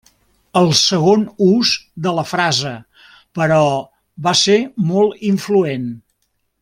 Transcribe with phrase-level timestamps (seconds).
[0.61, 1.73] El segon ús
[2.07, 2.71] de la frase,
[3.41, 3.61] però,
[4.29, 4.57] va ser
[4.93, 5.87] molt influent.